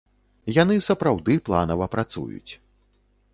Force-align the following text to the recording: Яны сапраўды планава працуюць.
Яны 0.61 0.77
сапраўды 0.87 1.35
планава 1.49 1.85
працуюць. 1.97 2.51